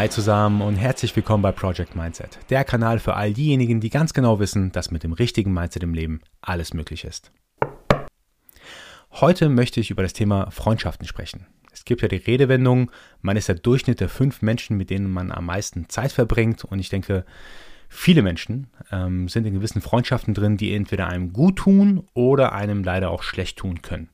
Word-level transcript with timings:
Hi 0.00 0.08
zusammen 0.08 0.62
und 0.62 0.76
herzlich 0.76 1.14
willkommen 1.14 1.42
bei 1.42 1.52
Project 1.52 1.94
Mindset, 1.94 2.38
der 2.48 2.64
Kanal 2.64 3.00
für 3.00 3.16
all 3.16 3.34
diejenigen, 3.34 3.80
die 3.80 3.90
ganz 3.90 4.14
genau 4.14 4.40
wissen, 4.40 4.72
dass 4.72 4.90
mit 4.90 5.02
dem 5.02 5.12
richtigen 5.12 5.52
Mindset 5.52 5.82
im 5.82 5.92
Leben 5.92 6.22
alles 6.40 6.72
möglich 6.72 7.04
ist. 7.04 7.30
Heute 9.10 9.50
möchte 9.50 9.78
ich 9.78 9.90
über 9.90 10.02
das 10.02 10.14
Thema 10.14 10.50
Freundschaften 10.50 11.06
sprechen. 11.06 11.48
Es 11.70 11.84
gibt 11.84 12.00
ja 12.00 12.08
die 12.08 12.16
Redewendung, 12.16 12.90
man 13.20 13.36
ist 13.36 13.48
der 13.48 13.56
Durchschnitt 13.56 14.00
der 14.00 14.08
fünf 14.08 14.40
Menschen, 14.40 14.78
mit 14.78 14.88
denen 14.88 15.12
man 15.12 15.30
am 15.30 15.44
meisten 15.44 15.90
Zeit 15.90 16.12
verbringt. 16.12 16.64
Und 16.64 16.78
ich 16.78 16.88
denke, 16.88 17.26
viele 17.90 18.22
Menschen 18.22 18.68
ähm, 18.90 19.28
sind 19.28 19.46
in 19.46 19.52
gewissen 19.52 19.82
Freundschaften 19.82 20.32
drin, 20.32 20.56
die 20.56 20.74
entweder 20.74 21.08
einem 21.08 21.34
gut 21.34 21.56
tun 21.56 22.08
oder 22.14 22.54
einem 22.54 22.84
leider 22.84 23.10
auch 23.10 23.22
schlecht 23.22 23.58
tun 23.58 23.82
können. 23.82 24.08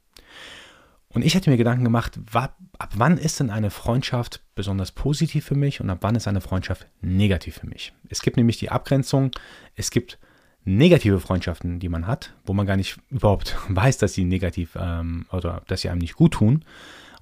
Und 1.16 1.24
ich 1.24 1.34
hätte 1.34 1.48
mir 1.48 1.56
Gedanken 1.56 1.82
gemacht, 1.82 2.20
ab 2.34 2.58
wann 2.94 3.16
ist 3.16 3.40
denn 3.40 3.48
eine 3.48 3.70
Freundschaft 3.70 4.42
besonders 4.54 4.92
positiv 4.92 5.46
für 5.46 5.54
mich 5.54 5.80
und 5.80 5.88
ab 5.88 6.00
wann 6.02 6.14
ist 6.14 6.28
eine 6.28 6.42
Freundschaft 6.42 6.86
negativ 7.00 7.56
für 7.56 7.66
mich? 7.66 7.94
Es 8.10 8.20
gibt 8.20 8.36
nämlich 8.36 8.58
die 8.58 8.68
Abgrenzung, 8.70 9.30
es 9.76 9.90
gibt 9.90 10.18
negative 10.66 11.18
Freundschaften, 11.18 11.80
die 11.80 11.88
man 11.88 12.06
hat, 12.06 12.34
wo 12.44 12.52
man 12.52 12.66
gar 12.66 12.76
nicht 12.76 12.98
überhaupt 13.08 13.56
weiß, 13.70 13.96
dass 13.96 14.12
sie 14.12 14.26
negativ 14.26 14.76
ähm, 14.78 15.24
oder 15.32 15.62
dass 15.68 15.80
sie 15.80 15.88
einem 15.88 16.00
nicht 16.00 16.16
gut 16.16 16.34
tun. 16.34 16.66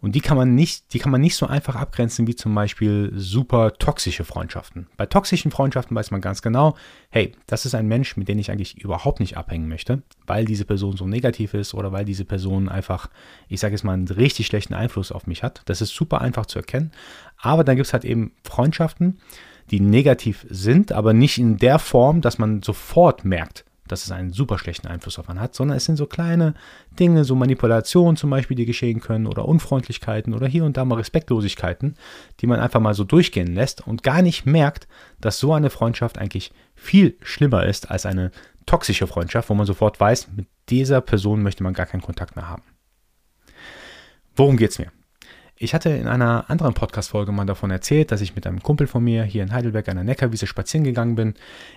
Und 0.05 0.15
die 0.15 0.21
kann 0.21 0.37
man 0.37 0.55
nicht, 0.55 0.93
die 0.93 0.99
kann 0.99 1.11
man 1.11 1.23
nicht 1.23 1.35
so 1.35 1.47
einfach 1.47 1.77
abgrenzen 1.77 2.27
wie 2.27 2.37
zum 2.37 2.55
Beispiel 2.55 3.11
super 3.15 3.73
toxische 3.73 4.25
Freundschaften. 4.25 4.87
Bei 4.99 5.07
toxischen 5.07 5.51
Freundschaften 5.51 5.97
weiß 5.97 6.11
man 6.11 6.21
ganz 6.21 6.43
genau, 6.43 6.77
hey, 7.09 7.33
das 7.47 7.65
ist 7.65 7.75
ein 7.75 7.89
Mensch, 7.89 8.19
mit 8.19 8.29
dem 8.29 8.39
ich 8.39 8.51
eigentlich 8.51 8.77
überhaupt 8.85 9.19
nicht 9.19 9.39
abhängen 9.39 9.67
möchte, 9.67 10.03
weil 10.27 10.45
diese 10.45 10.67
Person 10.67 10.95
so 10.95 11.07
negativ 11.07 11.55
ist 11.55 11.73
oder 11.73 11.91
weil 11.91 12.05
diese 12.05 12.27
Person 12.27 12.69
einfach, 12.69 13.09
ich 13.49 13.61
sage 13.61 13.73
jetzt 13.73 13.83
mal, 13.83 13.95
einen 13.95 14.07
richtig 14.07 14.47
schlechten 14.47 14.75
Einfluss 14.75 15.11
auf 15.11 15.27
mich 15.27 15.43
hat. 15.43 15.63
Das 15.65 15.81
ist 15.81 15.95
super 15.95 16.21
einfach 16.21 16.45
zu 16.45 16.59
erkennen. 16.59 16.93
Aber 17.39 17.65
dann 17.65 17.77
gibt 17.77 17.87
es 17.87 17.95
halt 17.95 18.05
eben 18.05 18.33
Freundschaften, 18.45 19.21
die 19.71 19.81
negativ 19.81 20.45
sind, 20.51 20.93
aber 20.93 21.15
nicht 21.15 21.39
in 21.39 21.57
der 21.57 21.79
Form, 21.79 22.21
dass 22.21 22.37
man 22.37 22.61
sofort 22.61 23.25
merkt, 23.25 23.65
dass 23.89 24.05
es 24.05 24.11
einen 24.11 24.33
super 24.33 24.59
schlechten 24.59 24.87
Einfluss 24.87 25.19
auf 25.19 25.29
einen 25.29 25.41
hat, 25.41 25.55
sondern 25.55 25.77
es 25.77 25.85
sind 25.85 25.97
so 25.97 26.07
kleine 26.07 26.55
Dinge, 26.99 27.25
so 27.25 27.35
Manipulationen 27.35 28.17
zum 28.17 28.31
Beispiel, 28.31 28.57
die 28.57 28.67
geschehen 28.67 29.01
können 29.01 29.27
oder 29.27 29.47
Unfreundlichkeiten 29.47 30.35
oder 30.35 30.47
hier 30.47 30.65
und 30.65 30.77
da 30.77 30.85
mal 30.85 30.97
Respektlosigkeiten, 30.97 31.97
die 32.41 32.47
man 32.47 32.61
einfach 32.61 32.81
mal 32.81 32.95
so 32.95 33.05
durchgehen 33.05 33.55
lässt 33.55 33.87
und 33.87 34.03
gar 34.03 34.23
nicht 34.23 34.47
merkt, 34.47 34.89
dass 35.21 35.39
so 35.39 35.53
eine 35.53 35.71
Freundschaft 35.71 36.19
eigentlich 36.19 36.53
viel 36.75 37.17
schlimmer 37.23 37.67
ist 37.67 37.91
als 37.91 38.07
eine 38.07 38.31
toxische 38.67 39.07
Freundschaft, 39.07 39.51
wo 39.51 39.55
man 39.55 39.67
sofort 39.67 40.01
weiß, 40.01 40.29
mit 40.35 40.47
dieser 40.71 41.01
Person 41.01 41.43
möchte 41.43 41.63
man 41.63 41.75
gar 41.75 41.87
keinen 41.87 42.03
Kontakt 42.03 42.37
mehr 42.37 42.49
haben. 42.49 42.63
Worum 44.35 44.57
geht 44.57 44.71
es 44.71 44.79
mir? 44.79 44.91
Ich 45.57 45.73
hatte 45.73 45.91
in 45.91 46.09
einer 46.09 46.51
anderen 46.51 46.75
Podcast-Folge 46.75 47.31
mal 47.31 47.45
davon 47.45 47.71
erzählt, 47.71 48.11
dass 48.11 48.21
ich 48.21 48.35
mit 48.35 48.45
einem 48.45 48.61
Kumpel 48.61 48.89
von 48.89 49.05
mir 49.05 49.23
hier 49.23 49.45
in 49.45 49.53
Heidelberg 49.53 49.89
an 49.89 49.97
der 49.97 50.05
Neckarwiese 50.05 50.49
spazieren 50.49 50.83
gegangen 50.83 51.15
bin. 51.15 51.35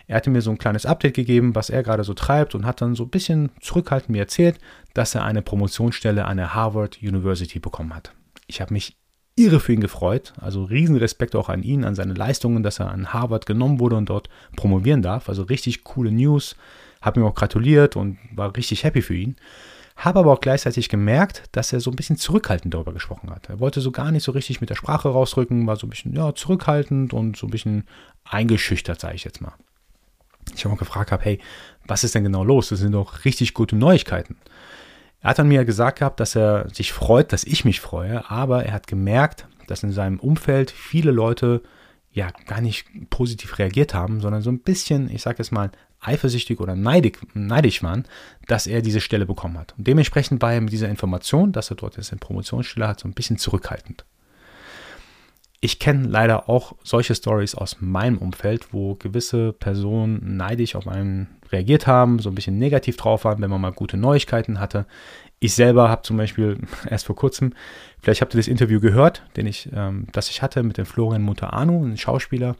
Er 0.07 0.17
hatte 0.17 0.31
mir 0.31 0.41
so 0.41 0.49
ein 0.49 0.57
kleines 0.57 0.87
Update 0.87 1.13
gegeben, 1.13 1.53
was 1.53 1.69
er 1.69 1.83
gerade 1.83 2.03
so 2.03 2.15
treibt 2.15 2.55
und 2.55 2.65
hat 2.65 2.81
dann 2.81 2.95
so 2.95 3.03
ein 3.03 3.09
bisschen 3.09 3.51
zurückhaltend 3.61 4.09
mir 4.09 4.21
erzählt, 4.21 4.57
dass 4.95 5.13
er 5.13 5.25
eine 5.25 5.43
Promotionsstelle 5.43 6.25
an 6.25 6.37
der 6.37 6.55
Harvard 6.55 6.97
University 7.03 7.59
bekommen 7.59 7.93
hat. 7.93 8.13
Ich 8.47 8.61
habe 8.61 8.73
mich 8.73 8.97
irre 9.35 9.59
für 9.59 9.73
ihn 9.73 9.81
gefreut, 9.81 10.33
also 10.41 10.63
riesen 10.63 10.95
Respekt 10.95 11.35
auch 11.35 11.47
an 11.47 11.61
ihn, 11.61 11.85
an 11.85 11.93
seine 11.93 12.15
Leistungen, 12.15 12.63
dass 12.63 12.79
er 12.79 12.89
an 12.89 13.13
Harvard 13.13 13.45
genommen 13.45 13.79
wurde 13.79 13.95
und 13.95 14.09
dort 14.09 14.27
promovieren 14.55 15.03
darf. 15.03 15.29
Also 15.29 15.43
richtig 15.43 15.83
coole 15.83 16.11
News, 16.11 16.55
habe 16.99 17.19
mir 17.19 17.27
auch 17.27 17.35
gratuliert 17.35 17.95
und 17.95 18.17
war 18.31 18.55
richtig 18.57 18.83
happy 18.83 19.03
für 19.03 19.13
ihn 19.13 19.35
habe 19.97 20.19
aber 20.19 20.31
auch 20.31 20.41
gleichzeitig 20.41 20.89
gemerkt, 20.89 21.43
dass 21.51 21.73
er 21.73 21.79
so 21.79 21.89
ein 21.89 21.95
bisschen 21.95 22.17
zurückhaltend 22.17 22.73
darüber 22.73 22.93
gesprochen 22.93 23.31
hat. 23.31 23.49
Er 23.49 23.59
wollte 23.59 23.81
so 23.81 23.91
gar 23.91 24.11
nicht 24.11 24.23
so 24.23 24.31
richtig 24.31 24.61
mit 24.61 24.69
der 24.69 24.75
Sprache 24.75 25.09
rausrücken, 25.09 25.65
war 25.65 25.75
so 25.75 25.87
ein 25.87 25.89
bisschen 25.89 26.15
ja, 26.15 26.33
zurückhaltend 26.35 27.13
und 27.13 27.35
so 27.35 27.47
ein 27.47 27.51
bisschen 27.51 27.83
eingeschüchtert, 28.23 29.01
sage 29.01 29.15
ich 29.15 29.23
jetzt 29.23 29.41
mal. 29.41 29.53
Ich 30.55 30.63
habe 30.63 30.75
auch 30.75 30.79
gefragt, 30.79 31.11
hab, 31.11 31.25
hey, 31.25 31.39
was 31.85 32.03
ist 32.03 32.15
denn 32.15 32.23
genau 32.23 32.43
los? 32.43 32.69
Das 32.69 32.79
sind 32.79 32.91
doch 32.91 33.25
richtig 33.25 33.53
gute 33.53 33.75
Neuigkeiten. 33.75 34.37
Er 35.21 35.31
hat 35.31 35.39
dann 35.39 35.47
mir 35.47 35.65
gesagt 35.65 35.99
gehabt, 35.99 36.19
dass 36.19 36.35
er 36.35 36.69
sich 36.71 36.93
freut, 36.93 37.33
dass 37.33 37.43
ich 37.43 37.65
mich 37.65 37.81
freue, 37.81 38.29
aber 38.29 38.65
er 38.65 38.73
hat 38.73 38.87
gemerkt, 38.87 39.47
dass 39.65 39.83
in 39.83 39.91
seinem 39.91 40.19
Umfeld 40.19 40.69
viele 40.71 41.11
Leute 41.11 41.63
ja 42.11 42.29
gar 42.45 42.61
nicht 42.61 42.85
positiv 43.09 43.57
reagiert 43.59 43.93
haben, 43.93 44.21
sondern 44.21 44.41
so 44.41 44.51
ein 44.51 44.59
bisschen, 44.59 45.09
ich 45.09 45.23
sage 45.23 45.39
jetzt 45.39 45.51
mal, 45.51 45.71
eifersüchtig 46.07 46.59
oder 46.59 46.75
neidig, 46.75 47.19
neidisch 47.33 47.83
waren, 47.83 48.05
dass 48.47 48.67
er 48.67 48.81
diese 48.81 49.01
Stelle 49.01 49.25
bekommen 49.25 49.57
hat. 49.57 49.75
Und 49.77 49.87
dementsprechend 49.87 50.41
war 50.41 50.53
er 50.53 50.61
mit 50.61 50.71
dieser 50.71 50.89
Information, 50.89 51.51
dass 51.51 51.69
er 51.69 51.75
dort 51.75 51.97
jetzt 51.97 52.11
eine 52.11 52.19
Promotionsstelle 52.19 52.87
hat, 52.87 52.99
so 52.99 53.07
ein 53.07 53.13
bisschen 53.13 53.37
zurückhaltend. 53.37 54.05
Ich 55.59 55.79
kenne 55.79 56.07
leider 56.07 56.49
auch 56.49 56.75
solche 56.83 57.15
Stories 57.15 57.55
aus 57.55 57.77
meinem 57.79 58.19
Umfeld, 58.19 58.73
wo 58.73 58.93
gewisse 58.95 59.53
Personen 59.53 60.37
neidisch 60.37 60.75
auf 60.75 60.87
einen 60.87 61.27
reagiert 61.51 61.87
haben, 61.87 62.19
so 62.19 62.29
ein 62.29 62.35
bisschen 62.35 62.59
negativ 62.59 62.97
drauf 62.97 63.25
waren, 63.25 63.41
wenn 63.41 63.49
man 63.49 63.61
mal 63.61 63.71
gute 63.71 63.97
Neuigkeiten 63.97 64.59
hatte. 64.59 64.85
Ich 65.39 65.53
selber 65.53 65.89
habe 65.89 66.01
zum 66.01 66.17
Beispiel 66.17 66.57
erst 66.89 67.05
vor 67.05 67.15
kurzem, 67.15 67.53
vielleicht 68.01 68.21
habt 68.21 68.33
ihr 68.33 68.39
das 68.39 68.47
Interview 68.47 68.79
gehört, 68.79 69.23
den 69.35 69.45
ich, 69.45 69.69
ähm, 69.73 70.07
das 70.11 70.29
ich 70.29 70.41
hatte 70.41 70.63
mit 70.63 70.77
dem 70.77 70.85
Florian 70.85 71.21
Mutterano, 71.21 71.83
einem 71.83 71.97
Schauspieler, 71.97 72.55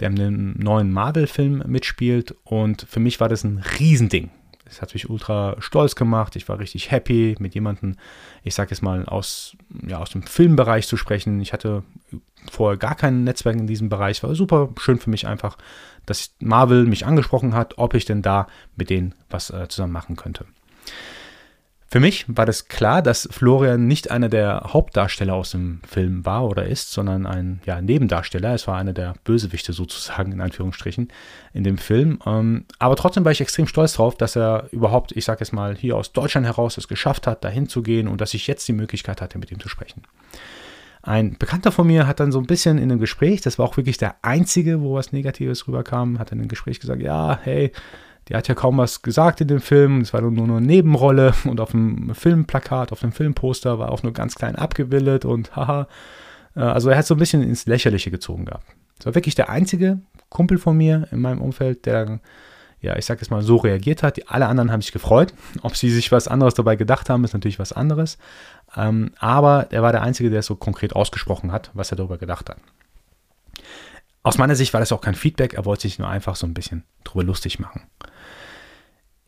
der 0.00 0.08
in 0.10 0.20
einem 0.20 0.54
neuen 0.58 0.92
Marvel-Film 0.92 1.64
mitspielt. 1.66 2.34
Und 2.44 2.86
für 2.88 3.00
mich 3.00 3.20
war 3.20 3.28
das 3.28 3.44
ein 3.44 3.62
Riesending. 3.78 4.30
Das 4.64 4.82
hat 4.82 4.92
mich 4.92 5.08
ultra 5.08 5.56
stolz 5.60 5.94
gemacht. 5.94 6.36
Ich 6.36 6.48
war 6.48 6.58
richtig 6.58 6.90
happy, 6.90 7.36
mit 7.38 7.54
jemandem, 7.54 7.96
ich 8.42 8.54
sage 8.54 8.70
jetzt 8.70 8.82
mal, 8.82 9.06
aus, 9.06 9.56
ja, 9.86 9.98
aus 9.98 10.10
dem 10.10 10.22
Filmbereich 10.22 10.86
zu 10.86 10.96
sprechen. 10.96 11.40
Ich 11.40 11.52
hatte 11.52 11.84
vorher 12.50 12.76
gar 12.76 12.94
kein 12.94 13.24
Netzwerk 13.24 13.56
in 13.56 13.66
diesem 13.66 13.88
Bereich. 13.88 14.22
War 14.22 14.34
super 14.34 14.70
schön 14.78 14.98
für 14.98 15.08
mich 15.08 15.26
einfach, 15.26 15.56
dass 16.04 16.34
Marvel 16.40 16.84
mich 16.84 17.06
angesprochen 17.06 17.54
hat, 17.54 17.78
ob 17.78 17.94
ich 17.94 18.04
denn 18.04 18.22
da 18.22 18.46
mit 18.76 18.90
denen 18.90 19.14
was 19.30 19.50
äh, 19.50 19.68
zusammen 19.68 19.92
machen 19.92 20.16
könnte. 20.16 20.44
Für 21.90 22.00
mich 22.00 22.26
war 22.28 22.44
das 22.44 22.68
klar, 22.68 23.00
dass 23.00 23.26
Florian 23.30 23.86
nicht 23.86 24.10
einer 24.10 24.28
der 24.28 24.72
Hauptdarsteller 24.74 25.32
aus 25.32 25.52
dem 25.52 25.80
Film 25.88 26.26
war 26.26 26.46
oder 26.46 26.66
ist, 26.66 26.92
sondern 26.92 27.24
ein 27.24 27.62
ja, 27.64 27.80
Nebendarsteller. 27.80 28.52
Es 28.52 28.66
war 28.66 28.76
einer 28.76 28.92
der 28.92 29.14
Bösewichte 29.24 29.72
sozusagen, 29.72 30.32
in 30.32 30.42
Anführungsstrichen, 30.42 31.08
in 31.54 31.64
dem 31.64 31.78
Film. 31.78 32.18
Ähm, 32.26 32.66
aber 32.78 32.94
trotzdem 32.96 33.24
war 33.24 33.32
ich 33.32 33.40
extrem 33.40 33.66
stolz 33.66 33.94
darauf, 33.94 34.18
dass 34.18 34.36
er 34.36 34.68
überhaupt, 34.70 35.12
ich 35.12 35.24
sage 35.24 35.40
jetzt 35.40 35.52
mal, 35.52 35.76
hier 35.76 35.96
aus 35.96 36.12
Deutschland 36.12 36.46
heraus 36.46 36.76
es 36.76 36.88
geschafft 36.88 37.26
hat, 37.26 37.42
dahin 37.42 37.70
zu 37.70 37.82
gehen 37.82 38.06
und 38.06 38.20
dass 38.20 38.34
ich 38.34 38.46
jetzt 38.46 38.68
die 38.68 38.74
Möglichkeit 38.74 39.22
hatte, 39.22 39.38
mit 39.38 39.50
ihm 39.50 39.60
zu 39.60 39.70
sprechen. 39.70 40.02
Ein 41.00 41.38
Bekannter 41.38 41.72
von 41.72 41.86
mir 41.86 42.06
hat 42.06 42.20
dann 42.20 42.32
so 42.32 42.38
ein 42.38 42.46
bisschen 42.46 42.76
in 42.76 42.90
einem 42.90 43.00
Gespräch, 43.00 43.40
das 43.40 43.58
war 43.58 43.64
auch 43.64 43.78
wirklich 43.78 43.96
der 43.96 44.16
einzige, 44.20 44.82
wo 44.82 44.94
was 44.94 45.12
Negatives 45.12 45.66
rüberkam, 45.66 46.18
hat 46.18 46.32
in 46.32 46.38
einem 46.38 46.48
Gespräch 46.48 46.80
gesagt, 46.80 47.00
ja, 47.00 47.38
hey, 47.42 47.72
die 48.28 48.36
hat 48.36 48.48
ja 48.48 48.54
kaum 48.54 48.76
was 48.76 49.02
gesagt 49.02 49.40
in 49.40 49.48
dem 49.48 49.60
Film. 49.60 50.00
Es 50.02 50.12
war 50.12 50.20
nur 50.20 50.44
eine 50.44 50.60
Nebenrolle 50.60 51.34
und 51.44 51.60
auf 51.60 51.70
dem 51.70 52.14
Filmplakat, 52.14 52.92
auf 52.92 53.00
dem 53.00 53.12
Filmposter 53.12 53.78
war 53.78 53.90
auch 53.90 54.02
nur 54.02 54.12
ganz 54.12 54.34
klein 54.34 54.56
abgebildet 54.56 55.24
und 55.24 55.56
haha. 55.56 55.88
Äh, 56.54 56.60
also 56.60 56.90
er 56.90 56.98
hat 56.98 57.06
so 57.06 57.14
ein 57.14 57.18
bisschen 57.18 57.42
ins 57.42 57.66
Lächerliche 57.66 58.10
gezogen 58.10 58.44
gehabt. 58.44 58.66
Das 58.98 59.06
war 59.06 59.14
wirklich 59.14 59.34
der 59.34 59.48
einzige 59.48 60.00
Kumpel 60.28 60.58
von 60.58 60.76
mir 60.76 61.08
in 61.10 61.20
meinem 61.20 61.40
Umfeld, 61.40 61.86
der, 61.86 62.20
ja, 62.80 62.96
ich 62.96 63.06
sag 63.06 63.20
jetzt 63.20 63.30
mal, 63.30 63.42
so 63.42 63.56
reagiert 63.56 64.02
hat. 64.02 64.16
Die, 64.16 64.26
alle 64.26 64.46
anderen 64.46 64.70
haben 64.70 64.82
sich 64.82 64.92
gefreut. 64.92 65.32
Ob 65.62 65.76
sie 65.76 65.90
sich 65.90 66.12
was 66.12 66.28
anderes 66.28 66.54
dabei 66.54 66.76
gedacht 66.76 67.08
haben, 67.08 67.24
ist 67.24 67.32
natürlich 67.32 67.58
was 67.58 67.72
anderes. 67.72 68.18
Ähm, 68.76 69.12
aber 69.18 69.68
er 69.70 69.82
war 69.82 69.92
der 69.92 70.02
Einzige, 70.02 70.30
der 70.30 70.40
es 70.40 70.46
so 70.46 70.56
konkret 70.56 70.94
ausgesprochen 70.94 71.52
hat, 71.52 71.70
was 71.74 71.90
er 71.90 71.96
darüber 71.96 72.18
gedacht 72.18 72.50
hat. 72.50 72.58
Aus 74.22 74.36
meiner 74.36 74.56
Sicht 74.56 74.74
war 74.74 74.80
das 74.80 74.92
auch 74.92 75.00
kein 75.00 75.14
Feedback, 75.14 75.54
er 75.54 75.64
wollte 75.64 75.82
sich 75.82 75.98
nur 75.98 76.08
einfach 76.08 76.36
so 76.36 76.46
ein 76.46 76.52
bisschen 76.52 76.84
drüber 77.04 77.24
lustig 77.24 77.60
machen. 77.60 77.82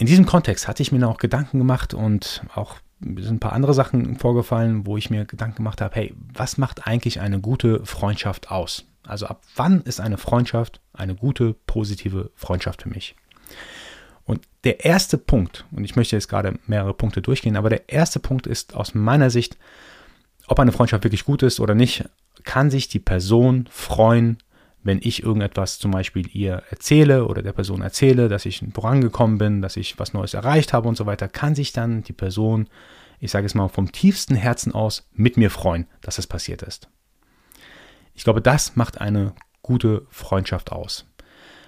In 0.00 0.06
diesem 0.06 0.24
Kontext 0.24 0.66
hatte 0.66 0.82
ich 0.82 0.92
mir 0.92 1.06
auch 1.06 1.18
Gedanken 1.18 1.58
gemacht 1.58 1.92
und 1.92 2.42
auch 2.54 2.76
sind 3.00 3.32
ein 3.32 3.38
paar 3.38 3.52
andere 3.52 3.74
Sachen 3.74 4.16
vorgefallen, 4.16 4.86
wo 4.86 4.96
ich 4.96 5.10
mir 5.10 5.26
Gedanken 5.26 5.56
gemacht 5.56 5.82
habe, 5.82 5.94
hey, 5.94 6.14
was 6.32 6.56
macht 6.56 6.86
eigentlich 6.86 7.20
eine 7.20 7.38
gute 7.38 7.84
Freundschaft 7.84 8.50
aus? 8.50 8.86
Also 9.06 9.26
ab 9.26 9.42
wann 9.56 9.82
ist 9.82 10.00
eine 10.00 10.16
Freundschaft 10.16 10.80
eine 10.94 11.14
gute, 11.14 11.54
positive 11.66 12.30
Freundschaft 12.34 12.80
für 12.80 12.88
mich? 12.88 13.14
Und 14.24 14.40
der 14.64 14.86
erste 14.86 15.18
Punkt, 15.18 15.66
und 15.70 15.84
ich 15.84 15.96
möchte 15.96 16.16
jetzt 16.16 16.28
gerade 16.28 16.58
mehrere 16.66 16.94
Punkte 16.94 17.20
durchgehen, 17.20 17.58
aber 17.58 17.68
der 17.68 17.90
erste 17.90 18.20
Punkt 18.20 18.46
ist 18.46 18.74
aus 18.74 18.94
meiner 18.94 19.28
Sicht, 19.28 19.58
ob 20.46 20.58
eine 20.60 20.72
Freundschaft 20.72 21.04
wirklich 21.04 21.26
gut 21.26 21.42
ist 21.42 21.60
oder 21.60 21.74
nicht, 21.74 22.08
kann 22.44 22.70
sich 22.70 22.88
die 22.88 23.00
Person 23.00 23.68
freuen, 23.70 24.38
wenn 24.82 25.00
ich 25.02 25.22
irgendetwas 25.22 25.78
zum 25.78 25.90
Beispiel 25.90 26.26
ihr 26.32 26.62
erzähle 26.70 27.26
oder 27.26 27.42
der 27.42 27.52
Person 27.52 27.82
erzähle, 27.82 28.28
dass 28.28 28.46
ich 28.46 28.64
vorangekommen 28.72 29.38
bin, 29.38 29.62
dass 29.62 29.76
ich 29.76 29.98
was 29.98 30.14
Neues 30.14 30.34
erreicht 30.34 30.72
habe 30.72 30.88
und 30.88 30.96
so 30.96 31.06
weiter, 31.06 31.28
kann 31.28 31.54
sich 31.54 31.72
dann 31.72 32.02
die 32.02 32.12
Person, 32.12 32.68
ich 33.18 33.30
sage 33.30 33.46
es 33.46 33.54
mal, 33.54 33.68
vom 33.68 33.92
tiefsten 33.92 34.34
Herzen 34.34 34.74
aus 34.74 35.08
mit 35.12 35.36
mir 35.36 35.50
freuen, 35.50 35.86
dass 36.00 36.18
es 36.18 36.26
passiert 36.26 36.62
ist. 36.62 36.88
Ich 38.14 38.24
glaube, 38.24 38.40
das 38.40 38.76
macht 38.76 39.00
eine 39.00 39.34
gute 39.62 40.06
Freundschaft 40.10 40.72
aus. 40.72 41.06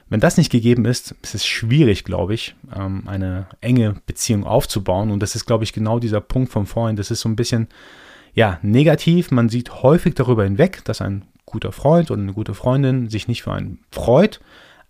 Wenn 0.08 0.20
das 0.20 0.36
nicht 0.36 0.52
gegeben 0.52 0.84
ist, 0.84 1.14
ist 1.22 1.34
es 1.34 1.46
schwierig, 1.46 2.04
glaube 2.04 2.34
ich, 2.34 2.54
ähm, 2.74 3.04
eine 3.06 3.46
enge 3.62 3.94
Beziehung 4.04 4.44
aufzubauen. 4.44 5.10
Und 5.10 5.20
das 5.20 5.34
ist, 5.34 5.46
glaube 5.46 5.64
ich, 5.64 5.72
genau 5.72 5.98
dieser 5.98 6.20
Punkt 6.20 6.52
vom 6.52 6.66
Freund. 6.66 6.98
Das 6.98 7.10
ist 7.10 7.20
so 7.20 7.30
ein 7.30 7.36
bisschen, 7.36 7.68
ja, 8.34 8.58
negativ. 8.60 9.30
Man 9.30 9.48
sieht 9.48 9.82
häufig 9.82 10.14
darüber 10.14 10.44
hinweg, 10.44 10.84
dass 10.84 11.00
ein 11.00 11.24
guter 11.52 11.70
Freund 11.72 12.10
oder 12.10 12.20
eine 12.20 12.32
gute 12.32 12.54
Freundin 12.54 13.08
sich 13.08 13.28
nicht 13.28 13.42
für 13.42 13.52
einen 13.52 13.84
freut. 13.92 14.40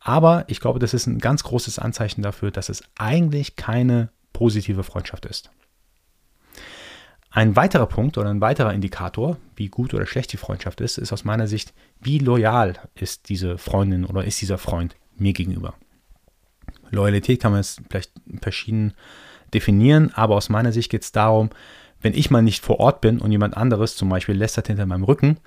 Aber 0.01 0.45
ich 0.49 0.61
glaube, 0.61 0.79
das 0.79 0.95
ist 0.95 1.07
ein 1.07 1.19
ganz 1.19 1.45
großes 1.45 1.79
Anzeichen 1.79 2.23
dafür, 2.23 2.51
dass 2.51 2.69
es 2.69 2.83
eigentlich 2.97 3.57
keine 3.57 4.11
positive 4.33 4.83
Freundschaft 4.83 5.27
ist. 5.27 5.51
Ein 7.31 7.57
weiterer 7.57 7.87
Punkt 7.87 8.19
oder 8.19 8.29
ein 8.29 8.41
weiterer 8.41 8.75
Indikator, 8.75 9.39
wie 9.57 9.69
gut 9.69 9.95
oder 9.95 10.07
schlecht 10.07 10.33
die 10.33 10.39
Freundschaft 10.39 10.81
ist, 10.81 10.99
ist 10.99 11.13
aus 11.13 11.25
meiner 11.25 11.47
Sicht, 11.47 11.73
wie 12.01 12.19
loyal 12.19 12.75
ist 12.95 13.29
diese 13.29 13.59
Freundin 13.59 14.05
oder 14.05 14.25
ist 14.25 14.41
dieser 14.41 14.59
Freund 14.59 14.97
mir 15.17 15.33
gegenüber. 15.33 15.75
Loyalität 16.91 17.41
kann 17.41 17.53
man 17.53 17.61
jetzt 17.61 17.81
vielleicht 17.89 18.13
verschieden 18.43 18.93
definieren, 19.55 20.13
aber 20.15 20.37
aus 20.37 20.51
meiner 20.51 20.73
Sicht 20.73 20.91
geht 20.91 21.03
es 21.03 21.13
darum, 21.13 21.51
wenn 22.03 22.15
ich 22.15 22.31
mal 22.31 22.43
nicht 22.43 22.63
vor 22.63 22.81
Ort 22.81 23.01
bin 23.01 23.19
und 23.19 23.31
jemand 23.31 23.57
anderes 23.57 23.97
zum 23.97 24.09
Beispiel 24.09 24.35
lästert 24.35 24.67
hinter 24.67 24.85
meinem 24.85 25.05
Rücken 25.05 25.39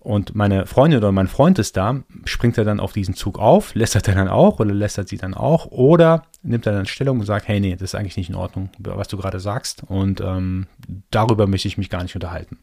und 0.00 0.34
meine 0.34 0.66
Freundin 0.66 0.98
oder 0.98 1.12
mein 1.12 1.28
Freund 1.28 1.58
ist 1.58 1.76
da, 1.76 2.02
springt 2.24 2.56
er 2.56 2.64
dann 2.64 2.80
auf 2.80 2.92
diesen 2.92 3.14
Zug 3.14 3.38
auf, 3.38 3.74
lästert 3.74 4.08
er 4.08 4.14
dann 4.14 4.28
auch 4.28 4.60
oder 4.60 4.72
lästert 4.72 5.08
sie 5.08 5.16
dann 5.18 5.34
auch 5.34 5.66
oder 5.66 6.22
nimmt 6.42 6.66
er 6.66 6.72
dann 6.72 6.86
Stellung 6.86 7.20
und 7.20 7.26
sagt, 7.26 7.48
hey, 7.48 7.60
nee, 7.60 7.72
das 7.72 7.82
ist 7.82 7.94
eigentlich 7.94 8.16
nicht 8.16 8.30
in 8.30 8.36
Ordnung, 8.36 8.70
was 8.78 9.08
du 9.08 9.16
gerade 9.16 9.40
sagst 9.40 9.82
und 9.86 10.20
ähm, 10.20 10.66
darüber 11.10 11.46
möchte 11.46 11.68
ich 11.68 11.78
mich 11.78 11.90
gar 11.90 12.02
nicht 12.02 12.14
unterhalten. 12.14 12.58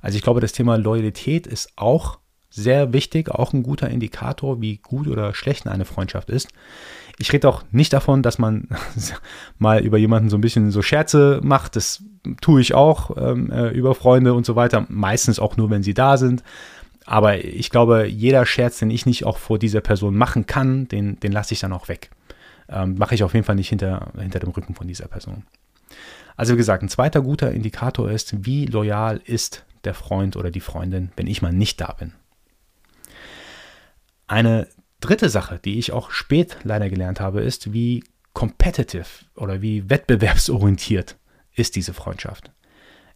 Also 0.00 0.16
ich 0.16 0.22
glaube, 0.22 0.40
das 0.40 0.52
Thema 0.52 0.76
Loyalität 0.76 1.46
ist 1.46 1.72
auch 1.76 2.18
sehr 2.50 2.92
wichtig, 2.92 3.30
auch 3.30 3.52
ein 3.52 3.62
guter 3.62 3.90
Indikator, 3.90 4.60
wie 4.60 4.78
gut 4.78 5.06
oder 5.06 5.34
schlecht 5.34 5.66
eine 5.66 5.84
Freundschaft 5.84 6.30
ist. 6.30 6.48
Ich 7.18 7.32
rede 7.32 7.48
auch 7.48 7.64
nicht 7.72 7.92
davon, 7.92 8.22
dass 8.22 8.38
man 8.38 8.68
mal 9.58 9.84
über 9.84 9.98
jemanden 9.98 10.30
so 10.30 10.38
ein 10.38 10.40
bisschen 10.40 10.70
so 10.70 10.82
Scherze 10.82 11.40
macht. 11.42 11.76
Das 11.76 12.02
tue 12.40 12.60
ich 12.60 12.74
auch 12.74 13.16
ähm, 13.16 13.50
äh, 13.50 13.68
über 13.68 13.94
Freunde 13.94 14.34
und 14.34 14.46
so 14.46 14.56
weiter. 14.56 14.86
Meistens 14.88 15.38
auch 15.38 15.56
nur, 15.56 15.70
wenn 15.70 15.82
sie 15.82 15.94
da 15.94 16.16
sind. 16.16 16.42
Aber 17.06 17.42
ich 17.42 17.70
glaube, 17.70 18.06
jeder 18.06 18.44
Scherz, 18.44 18.78
den 18.78 18.90
ich 18.90 19.06
nicht 19.06 19.24
auch 19.24 19.38
vor 19.38 19.58
dieser 19.58 19.80
Person 19.80 20.16
machen 20.16 20.46
kann, 20.46 20.88
den, 20.88 21.18
den 21.20 21.32
lasse 21.32 21.54
ich 21.54 21.60
dann 21.60 21.72
auch 21.72 21.88
weg. 21.88 22.10
Ähm, 22.68 22.96
mache 22.98 23.14
ich 23.14 23.22
auf 23.22 23.32
jeden 23.32 23.46
Fall 23.46 23.54
nicht 23.54 23.70
hinter, 23.70 24.12
hinter 24.18 24.40
dem 24.40 24.50
Rücken 24.50 24.74
von 24.74 24.86
dieser 24.86 25.08
Person. 25.08 25.44
Also 26.36 26.52
wie 26.52 26.58
gesagt, 26.58 26.82
ein 26.82 26.88
zweiter 26.88 27.22
guter 27.22 27.50
Indikator 27.50 28.10
ist, 28.10 28.44
wie 28.44 28.66
loyal 28.66 29.20
ist 29.24 29.64
der 29.84 29.94
Freund 29.94 30.36
oder 30.36 30.50
die 30.50 30.60
Freundin, 30.60 31.10
wenn 31.16 31.26
ich 31.26 31.40
mal 31.40 31.52
nicht 31.52 31.80
da 31.80 31.92
bin. 31.92 32.12
Eine 34.26 34.68
dritte 35.00 35.30
Sache, 35.30 35.58
die 35.64 35.78
ich 35.78 35.92
auch 35.92 36.10
spät 36.10 36.58
leider 36.62 36.90
gelernt 36.90 37.20
habe, 37.20 37.40
ist, 37.40 37.72
wie 37.72 38.04
competitive 38.34 39.06
oder 39.34 39.62
wie 39.62 39.88
wettbewerbsorientiert 39.88 41.16
ist 41.58 41.76
diese 41.76 41.92
Freundschaft. 41.92 42.50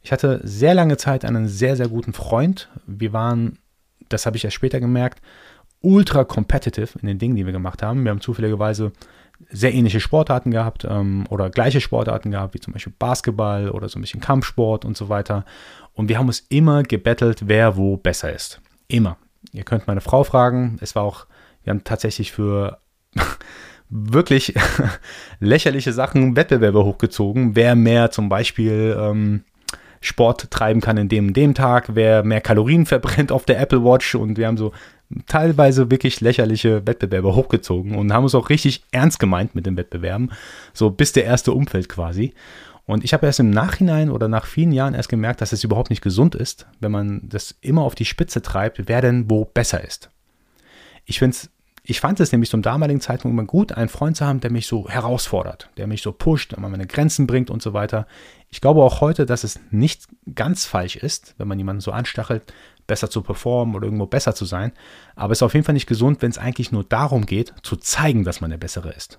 Ich 0.03 0.13
hatte 0.13 0.41
sehr 0.43 0.75
lange 0.75 0.97
Zeit 0.97 1.25
einen 1.25 1.49
sehr, 1.49 1.77
sehr 1.77 1.89
guten 1.89 2.13
Freund. 2.13 2.69
Wir 2.87 3.13
waren, 3.13 3.59
das 4.09 4.27
habe 4.27 4.37
ich 4.37 4.45
erst 4.45 4.57
später 4.57 4.81
gemerkt, 4.81 5.23
ultra 5.81 6.25
competitive 6.25 6.99
in 7.01 7.07
den 7.07 7.19
Dingen, 7.19 7.37
die 7.37 7.47
wir 7.47 7.53
gemacht 7.53 7.83
haben. 7.83 8.05
Wir 8.05 8.11
haben 8.11 8.21
zufälligerweise 8.21 8.93
sehr 9.51 9.75
ähnliche 9.75 10.01
Sportarten 10.01 10.51
gehabt 10.51 10.87
ähm, 10.89 11.25
oder 11.29 11.51
gleiche 11.51 11.81
Sportarten 11.81 12.31
gehabt, 12.31 12.55
wie 12.55 12.61
zum 12.61 12.73
Beispiel 12.73 12.93
Basketball 12.99 13.71
oder 13.71 13.89
so 13.89 13.99
ein 13.99 14.03
bisschen 14.03 14.21
Kampfsport 14.21 14.85
und 14.85 14.97
so 14.97 15.09
weiter. 15.09 15.45
Und 15.93 16.09
wir 16.09 16.19
haben 16.19 16.29
uns 16.29 16.41
immer 16.49 16.83
gebettelt, 16.83 17.49
wer 17.49 17.77
wo 17.77 17.97
besser 17.97 18.33
ist. 18.33 18.61
Immer. 18.89 19.17
Ihr 19.53 19.65
könnt 19.65 19.87
meine 19.87 20.01
Frau 20.01 20.23
fragen. 20.23 20.79
Es 20.81 20.95
war 20.95 21.03
auch 21.03 21.27
wir 21.65 21.71
haben 21.71 21.85
tatsächlich 21.85 22.33
für 22.33 22.79
wirklich 23.93 24.55
lächerliche 25.41 25.93
Sachen 25.93 26.35
Wettbewerbe 26.35 26.85
hochgezogen. 26.85 27.55
Wer 27.55 27.77
mehr 27.77 28.11
zum 28.11 28.29
Beispiel 28.29 28.97
ähm, 28.99 29.45
Sport 30.01 30.51
treiben 30.51 30.81
kann 30.81 30.97
in 30.97 31.09
dem 31.09 31.29
und 31.29 31.37
dem 31.37 31.55
Tag, 31.55 31.95
wer 31.95 32.25
mehr 32.25 32.41
Kalorien 32.41 32.87
verbrennt 32.87 33.31
auf 33.31 33.45
der 33.45 33.61
Apple 33.61 33.85
Watch 33.85 34.15
und 34.15 34.39
wir 34.39 34.47
haben 34.47 34.57
so 34.57 34.73
teilweise 35.27 35.91
wirklich 35.91 36.23
lächerliche 36.23 36.87
Wettbewerbe 36.87 37.35
hochgezogen 37.35 37.95
und 37.95 38.13
haben 38.13 38.25
uns 38.25 38.35
auch 38.35 38.49
richtig 38.49 38.83
ernst 38.93 39.19
gemeint 39.19 39.55
mit 39.55 39.67
den 39.67 39.77
Wettbewerben, 39.77 40.33
so 40.73 40.91
bis 40.91 41.13
der 41.13 41.25
erste 41.25 41.53
Umfeld 41.53 41.91
quasi. 41.91 42.33
Und 42.87 43.05
ich 43.05 43.13
habe 43.13 43.27
erst 43.27 43.41
im 43.41 43.51
Nachhinein 43.51 44.11
oder 44.11 44.27
nach 44.27 44.47
vielen 44.47 44.73
Jahren 44.73 44.95
erst 44.95 45.11
gemerkt, 45.11 45.41
dass 45.41 45.53
es 45.53 45.63
überhaupt 45.63 45.91
nicht 45.91 46.03
gesund 46.03 46.35
ist, 46.35 46.67
wenn 46.81 46.91
man 46.91 47.21
das 47.29 47.55
immer 47.61 47.83
auf 47.83 47.95
die 47.95 48.07
Spitze 48.07 48.43
treibt, 48.43 48.89
wer 48.89 49.03
denn 49.03 49.31
wo 49.31 49.45
besser 49.45 49.85
ist. 49.85 50.11
Ich 51.05 51.19
finde 51.19 51.37
es 51.37 51.51
ich 51.85 52.01
fand 52.01 52.21
es 52.21 52.31
nämlich 52.31 52.51
zum 52.51 52.63
damaligen 52.63 53.01
Zeitpunkt 53.01 53.35
immer 53.35 53.47
gut, 53.47 53.73
einen 53.73 53.89
Freund 53.89 54.17
zu 54.17 54.25
haben, 54.25 54.41
der 54.41 54.53
mich 54.53 54.69
so 54.69 54.89
herausfordert, 54.89 55.69
der 55.77 55.89
mich 55.89 56.03
so 56.03 56.13
pusht, 56.13 56.53
der 56.53 56.61
meine 56.61 56.87
Grenzen 56.87 57.27
bringt 57.27 57.51
und 57.51 57.61
so 57.61 57.73
weiter. 57.73 58.07
Ich 58.51 58.61
glaube 58.61 58.83
auch 58.83 59.01
heute, 59.01 59.27
dass 59.27 59.43
es 59.43 59.59
nicht 59.71 60.07
ganz 60.33 60.65
falsch 60.65 60.95
ist, 60.95 61.35
wenn 61.39 61.49
man 61.49 61.59
jemanden 61.59 61.81
so 61.81 61.91
anstachelt, 61.91 62.53
besser 62.87 63.11
zu 63.11 63.23
performen 63.23 63.75
oder 63.75 63.87
irgendwo 63.87 64.07
besser 64.07 64.35
zu 64.35 64.45
sein. 64.45 64.73
Aber 65.17 65.33
es 65.33 65.39
ist 65.39 65.43
auf 65.43 65.55
jeden 65.55 65.65
Fall 65.65 65.73
nicht 65.73 65.89
gesund, 65.89 66.23
wenn 66.23 66.31
es 66.31 66.39
eigentlich 66.39 66.71
nur 66.71 66.85
darum 66.85 67.27
geht, 67.27 67.53
zu 67.63 67.77
zeigen, 67.77 68.23
dass 68.23 68.41
man 68.41 68.51
der 68.51 68.59
Bessere 68.59 68.93
ist. 68.93 69.19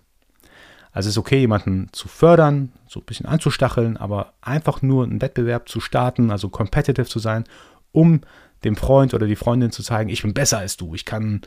Also 0.93 1.07
es 1.07 1.15
ist 1.15 1.19
okay, 1.19 1.39
jemanden 1.39 1.89
zu 1.91 2.07
fördern, 2.07 2.71
so 2.87 3.01
ein 3.01 3.05
bisschen 3.05 3.25
anzustacheln, 3.25 3.97
aber 3.97 4.33
einfach 4.41 4.81
nur 4.81 5.03
einen 5.03 5.21
Wettbewerb 5.21 5.67
zu 5.67 5.81
starten, 5.81 6.31
also 6.31 6.47
competitive 6.47 7.07
zu 7.07 7.19
sein, 7.19 7.43
um 7.91 8.21
dem 8.63 8.77
Freund 8.77 9.13
oder 9.13 9.27
die 9.27 9.35
Freundin 9.35 9.71
zu 9.71 9.83
zeigen, 9.83 10.09
ich 10.09 10.21
bin 10.21 10.33
besser 10.33 10.59
als 10.59 10.77
du, 10.77 10.93
ich 10.93 11.03
kann 11.03 11.41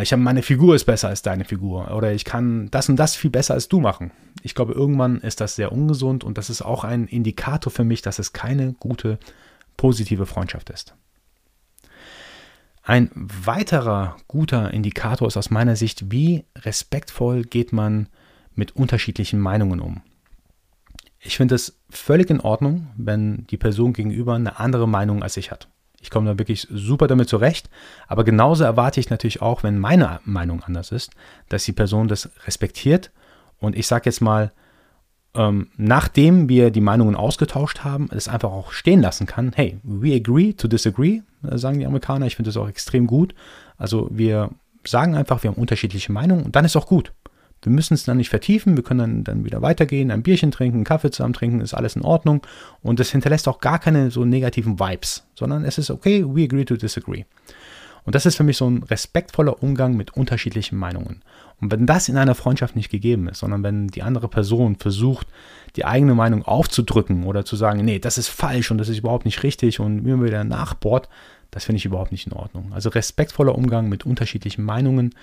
ich 0.00 0.12
habe 0.12 0.22
meine 0.22 0.42
Figur 0.42 0.74
ist 0.74 0.84
besser 0.84 1.08
als 1.08 1.20
deine 1.20 1.44
Figur 1.44 1.94
oder 1.94 2.12
ich 2.12 2.24
kann 2.24 2.70
das 2.70 2.88
und 2.88 2.96
das 2.96 3.14
viel 3.14 3.30
besser 3.30 3.54
als 3.54 3.68
du 3.68 3.80
machen. 3.80 4.10
Ich 4.42 4.54
glaube, 4.54 4.72
irgendwann 4.72 5.20
ist 5.20 5.40
das 5.40 5.54
sehr 5.54 5.70
ungesund 5.70 6.24
und 6.24 6.38
das 6.38 6.48
ist 6.48 6.62
auch 6.62 6.84
ein 6.84 7.06
Indikator 7.06 7.70
für 7.70 7.84
mich, 7.84 8.00
dass 8.00 8.18
es 8.18 8.32
keine 8.32 8.72
gute, 8.72 9.18
positive 9.76 10.24
Freundschaft 10.24 10.70
ist. 10.70 10.94
Ein 12.82 13.10
weiterer 13.14 14.16
guter 14.28 14.72
Indikator 14.72 15.28
ist 15.28 15.36
aus 15.36 15.50
meiner 15.50 15.76
Sicht, 15.76 16.10
wie 16.10 16.46
respektvoll 16.56 17.42
geht 17.42 17.72
man 17.72 18.08
mit 18.54 18.74
unterschiedlichen 18.74 19.40
Meinungen 19.40 19.80
um. 19.80 20.00
Ich 21.20 21.36
finde 21.36 21.54
es 21.54 21.78
völlig 21.90 22.30
in 22.30 22.40
Ordnung, 22.40 22.88
wenn 22.96 23.46
die 23.48 23.56
Person 23.56 23.92
gegenüber 23.92 24.34
eine 24.34 24.58
andere 24.58 24.88
Meinung 24.88 25.22
als 25.22 25.36
ich 25.36 25.50
hat. 25.50 25.68
Ich 26.02 26.10
komme 26.10 26.30
da 26.30 26.38
wirklich 26.38 26.66
super 26.70 27.06
damit 27.06 27.28
zurecht. 27.28 27.70
Aber 28.08 28.24
genauso 28.24 28.64
erwarte 28.64 29.00
ich 29.00 29.08
natürlich 29.08 29.40
auch, 29.40 29.62
wenn 29.62 29.78
meine 29.78 30.20
Meinung 30.24 30.62
anders 30.64 30.92
ist, 30.92 31.12
dass 31.48 31.64
die 31.64 31.72
Person 31.72 32.08
das 32.08 32.28
respektiert. 32.46 33.10
Und 33.58 33.76
ich 33.76 33.86
sage 33.86 34.06
jetzt 34.06 34.20
mal, 34.20 34.52
ähm, 35.34 35.68
nachdem 35.76 36.48
wir 36.48 36.70
die 36.70 36.80
Meinungen 36.80 37.14
ausgetauscht 37.14 37.84
haben, 37.84 38.08
es 38.12 38.28
einfach 38.28 38.50
auch 38.50 38.72
stehen 38.72 39.00
lassen 39.00 39.26
kann. 39.26 39.52
Hey, 39.54 39.78
we 39.82 40.14
agree 40.14 40.52
to 40.52 40.68
disagree, 40.68 41.22
äh, 41.48 41.56
sagen 41.56 41.78
die 41.78 41.86
Amerikaner. 41.86 42.26
Ich 42.26 42.36
finde 42.36 42.48
das 42.48 42.56
auch 42.56 42.68
extrem 42.68 43.06
gut. 43.06 43.34
Also 43.78 44.08
wir 44.10 44.50
sagen 44.84 45.14
einfach, 45.14 45.42
wir 45.42 45.50
haben 45.50 45.60
unterschiedliche 45.60 46.12
Meinungen 46.12 46.44
und 46.44 46.56
dann 46.56 46.64
ist 46.64 46.76
auch 46.76 46.86
gut. 46.86 47.12
Wir 47.62 47.72
müssen 47.72 47.94
es 47.94 48.04
dann 48.04 48.16
nicht 48.16 48.30
vertiefen, 48.30 48.76
wir 48.76 48.82
können 48.82 48.98
dann, 48.98 49.24
dann 49.24 49.44
wieder 49.44 49.62
weitergehen, 49.62 50.10
ein 50.10 50.22
Bierchen 50.22 50.50
trinken, 50.50 50.78
einen 50.78 50.84
Kaffee 50.84 51.10
zusammen 51.10 51.32
trinken, 51.34 51.60
ist 51.60 51.74
alles 51.74 51.96
in 51.96 52.02
Ordnung. 52.02 52.44
Und 52.82 52.98
das 53.00 53.10
hinterlässt 53.10 53.48
auch 53.48 53.60
gar 53.60 53.78
keine 53.78 54.10
so 54.10 54.24
negativen 54.24 54.80
Vibes, 54.80 55.26
sondern 55.34 55.64
es 55.64 55.78
ist 55.78 55.90
okay, 55.90 56.24
we 56.26 56.44
agree 56.44 56.64
to 56.64 56.76
disagree. 56.76 57.24
Und 58.04 58.14
das 58.14 58.26
ist 58.26 58.36
für 58.36 58.42
mich 58.42 58.56
so 58.56 58.68
ein 58.68 58.82
respektvoller 58.82 59.62
Umgang 59.62 59.96
mit 59.96 60.16
unterschiedlichen 60.16 60.76
Meinungen. 60.76 61.22
Und 61.60 61.70
wenn 61.70 61.86
das 61.86 62.08
in 62.08 62.16
einer 62.16 62.34
Freundschaft 62.34 62.74
nicht 62.74 62.90
gegeben 62.90 63.28
ist, 63.28 63.38
sondern 63.38 63.62
wenn 63.62 63.86
die 63.86 64.02
andere 64.02 64.26
Person 64.26 64.76
versucht, 64.76 65.28
die 65.76 65.84
eigene 65.84 66.14
Meinung 66.14 66.42
aufzudrücken 66.42 67.24
oder 67.24 67.44
zu 67.44 67.54
sagen, 67.54 67.84
nee, 67.84 68.00
das 68.00 68.18
ist 68.18 68.28
falsch 68.28 68.72
und 68.72 68.78
das 68.78 68.88
ist 68.88 68.98
überhaupt 68.98 69.24
nicht 69.24 69.44
richtig 69.44 69.78
und 69.78 70.02
mir 70.02 70.20
wieder 70.22 70.42
nachbohrt, 70.42 71.08
das 71.52 71.64
finde 71.66 71.76
ich 71.76 71.84
überhaupt 71.84 72.12
nicht 72.12 72.26
in 72.26 72.32
Ordnung. 72.32 72.72
Also 72.72 72.88
respektvoller 72.88 73.54
Umgang 73.54 73.88
mit 73.88 74.04
unterschiedlichen 74.04 74.64
Meinungen 74.64 75.14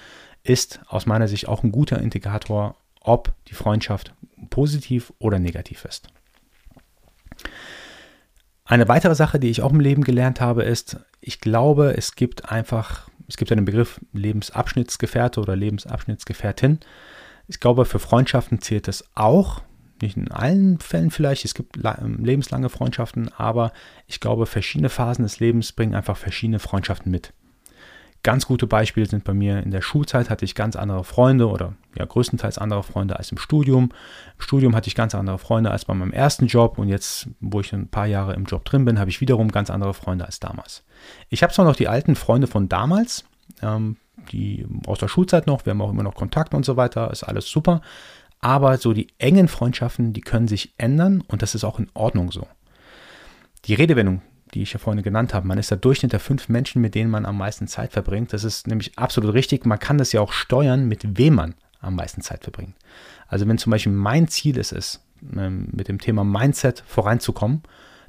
ist 0.43 0.79
aus 0.87 1.05
meiner 1.05 1.27
Sicht 1.27 1.47
auch 1.47 1.63
ein 1.63 1.71
guter 1.71 1.99
Indikator, 1.99 2.77
ob 3.01 3.33
die 3.47 3.55
Freundschaft 3.55 4.13
positiv 4.49 5.11
oder 5.19 5.39
negativ 5.39 5.85
ist. 5.85 6.07
Eine 8.63 8.87
weitere 8.87 9.15
Sache, 9.15 9.39
die 9.39 9.49
ich 9.49 9.63
auch 9.63 9.71
im 9.71 9.79
Leben 9.79 10.03
gelernt 10.03 10.39
habe, 10.39 10.63
ist, 10.63 10.97
ich 11.19 11.41
glaube, 11.41 11.97
es 11.97 12.15
gibt 12.15 12.51
einfach, 12.51 13.09
es 13.27 13.35
gibt 13.35 13.51
einen 13.51 13.65
Begriff 13.65 13.99
Lebensabschnittsgefährte 14.13 15.41
oder 15.41 15.55
Lebensabschnittsgefährtin. 15.55 16.79
Ich 17.47 17.59
glaube, 17.59 17.85
für 17.85 17.97
Freundschaften 17.97 18.61
zählt 18.61 18.87
es 18.87 19.03
auch, 19.15 19.63
nicht 20.01 20.17
in 20.17 20.31
allen 20.31 20.79
Fällen 20.79 21.11
vielleicht, 21.11 21.45
es 21.45 21.53
gibt 21.53 21.77
lebenslange 21.77 22.69
Freundschaften, 22.69 23.29
aber 23.37 23.71
ich 24.07 24.19
glaube, 24.19 24.45
verschiedene 24.45 24.89
Phasen 24.89 25.23
des 25.23 25.39
Lebens 25.39 25.71
bringen 25.71 25.95
einfach 25.95 26.17
verschiedene 26.17 26.59
Freundschaften 26.59 27.11
mit. 27.11 27.33
Ganz 28.21 28.45
gute 28.45 28.67
Beispiele 28.67 29.05
sind 29.05 29.23
bei 29.23 29.33
mir 29.33 29.63
in 29.63 29.71
der 29.71 29.81
Schulzeit 29.81 30.29
hatte 30.29 30.43
ich 30.43 30.53
ganz 30.53 30.75
andere 30.75 31.05
Freunde 31.05 31.47
oder 31.47 31.75
ja 31.97 32.03
größtenteils 32.03 32.57
andere 32.57 32.83
Freunde 32.83 33.17
als 33.17 33.31
im 33.31 33.37
Studium. 33.37 33.85
Im 34.35 34.41
Studium 34.41 34.75
hatte 34.75 34.89
ich 34.89 34.95
ganz 34.95 35.15
andere 35.15 35.39
Freunde 35.39 35.71
als 35.71 35.85
bei 35.85 35.93
meinem 35.93 36.11
ersten 36.11 36.47
Job 36.47 36.77
und 36.77 36.89
jetzt, 36.89 37.29
wo 37.39 37.61
ich 37.61 37.71
ein 37.71 37.87
paar 37.87 38.07
Jahre 38.07 38.33
im 38.33 38.43
Job 38.43 38.65
drin 38.65 38.83
bin, 38.83 38.99
habe 38.99 39.09
ich 39.09 39.21
wiederum 39.21 39.49
ganz 39.49 39.69
andere 39.69 39.93
Freunde 39.93 40.25
als 40.25 40.41
damals. 40.41 40.83
Ich 41.29 41.43
habe 41.43 41.53
zwar 41.53 41.63
noch 41.63 41.77
die 41.77 41.87
alten 41.87 42.17
Freunde 42.17 42.47
von 42.47 42.67
damals, 42.67 43.23
ähm, 43.61 43.95
die 44.33 44.67
aus 44.85 44.99
der 44.99 45.07
Schulzeit 45.07 45.47
noch, 45.47 45.65
wir 45.65 45.71
haben 45.71 45.81
auch 45.81 45.91
immer 45.91 46.03
noch 46.03 46.15
Kontakt 46.15 46.53
und 46.53 46.65
so 46.65 46.75
weiter, 46.75 47.11
ist 47.11 47.23
alles 47.23 47.47
super. 47.47 47.81
Aber 48.39 48.77
so 48.77 48.93
die 48.93 49.07
engen 49.17 49.47
Freundschaften, 49.47 50.13
die 50.13 50.21
können 50.21 50.47
sich 50.47 50.73
ändern 50.77 51.21
und 51.27 51.41
das 51.41 51.55
ist 51.55 51.63
auch 51.63 51.79
in 51.79 51.89
Ordnung 51.93 52.31
so. 52.31 52.47
Die 53.65 53.73
Redewendung 53.73 54.21
die 54.53 54.63
ich 54.63 54.73
ja 54.73 54.79
vorhin 54.79 55.03
genannt 55.03 55.33
habe. 55.33 55.47
Man 55.47 55.57
ist 55.57 55.71
der 55.71 55.77
Durchschnitt 55.77 56.13
der 56.13 56.19
fünf 56.19 56.49
Menschen, 56.49 56.81
mit 56.81 56.95
denen 56.95 57.11
man 57.11 57.25
am 57.25 57.37
meisten 57.37 57.67
Zeit 57.67 57.93
verbringt. 57.93 58.33
Das 58.33 58.43
ist 58.43 58.67
nämlich 58.67 58.97
absolut 58.97 59.33
richtig. 59.33 59.65
Man 59.65 59.79
kann 59.79 59.97
das 59.97 60.11
ja 60.11 60.21
auch 60.21 60.31
steuern, 60.31 60.87
mit 60.87 61.17
wem 61.17 61.35
man 61.35 61.55
am 61.81 61.95
meisten 61.95 62.21
Zeit 62.21 62.43
verbringt. 62.43 62.75
Also 63.27 63.47
wenn 63.47 63.57
zum 63.57 63.71
Beispiel 63.71 63.93
mein 63.93 64.27
Ziel 64.27 64.57
ist 64.57 64.71
es, 64.71 65.01
ähm, 65.35 65.67
mit 65.71 65.87
dem 65.87 65.99
Thema 65.99 66.23
Mindset 66.23 66.83
voranzukommen, 66.85 67.63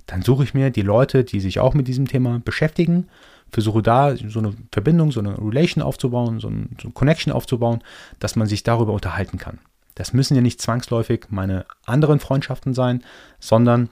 dann 0.06 0.22
suche 0.22 0.44
ich 0.44 0.54
mir 0.54 0.70
die 0.70 0.82
Leute, 0.82 1.24
die 1.24 1.40
sich 1.40 1.60
auch 1.60 1.74
mit 1.74 1.86
diesem 1.86 2.08
Thema 2.08 2.40
beschäftigen, 2.40 3.08
versuche 3.52 3.82
da 3.82 4.16
so 4.16 4.38
eine 4.38 4.54
Verbindung, 4.72 5.12
so 5.12 5.20
eine 5.20 5.36
Relation 5.38 5.82
aufzubauen, 5.82 6.40
so 6.40 6.48
eine, 6.48 6.68
Connection 6.94 7.32
aufzubauen, 7.32 7.82
dass 8.18 8.34
man 8.34 8.46
sich 8.46 8.62
darüber 8.62 8.92
unterhalten 8.92 9.38
kann. 9.38 9.58
Das 9.94 10.12
müssen 10.12 10.34
ja 10.34 10.40
nicht 10.40 10.60
zwangsläufig 10.60 11.26
meine 11.30 11.66
anderen 11.84 12.20
Freundschaften 12.20 12.74
sein, 12.74 13.02
sondern 13.38 13.90